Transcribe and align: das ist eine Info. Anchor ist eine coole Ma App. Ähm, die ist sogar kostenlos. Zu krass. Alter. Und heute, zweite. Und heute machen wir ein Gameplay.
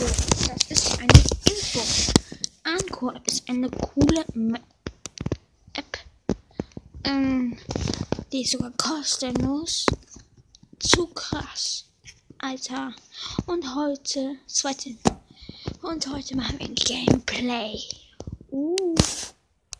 das 0.00 0.70
ist 0.70 0.98
eine 0.98 1.22
Info. 1.44 1.80
Anchor 2.62 3.20
ist 3.26 3.48
eine 3.48 3.68
coole 3.70 4.24
Ma 4.34 4.58
App. 5.74 5.98
Ähm, 7.04 7.58
die 8.32 8.42
ist 8.42 8.52
sogar 8.52 8.72
kostenlos. 8.76 9.86
Zu 10.78 11.06
krass. 11.08 11.84
Alter. 12.38 12.94
Und 13.46 13.74
heute, 13.74 14.36
zweite. 14.46 14.96
Und 15.82 16.06
heute 16.12 16.36
machen 16.36 16.58
wir 16.58 16.66
ein 16.66 16.74
Gameplay. 16.74 17.80